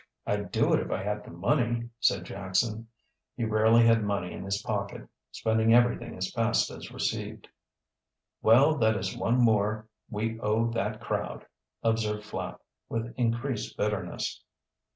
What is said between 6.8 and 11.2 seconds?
received. "Well, that is one more we owe that